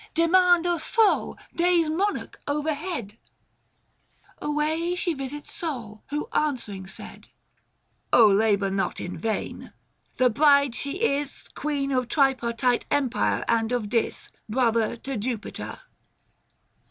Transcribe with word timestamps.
Demand 0.15 0.65
of 0.65 0.81
Sol, 0.81 1.37
day's 1.55 1.87
monarch 1.87 2.41
overhead!" 2.47 3.19
Away, 4.41 4.95
she 4.95 5.13
visits 5.13 5.53
Sol, 5.53 6.03
who, 6.09 6.27
answering, 6.33 6.87
said 6.87 7.25
660" 8.11 8.25
labour 8.39 8.71
not 8.71 8.99
in 8.99 9.15
vain! 9.15 9.73
the 10.17 10.31
bride 10.31 10.73
she 10.73 11.03
is 11.03 11.47
Queen 11.49 11.91
of 11.91 12.07
tripartite 12.09 12.87
empire 12.89 13.45
and 13.47 13.71
of 13.71 13.89
Dis, 13.89 14.29
Brother 14.49 14.97
to 14.97 15.17
Jupiter." 15.17 15.77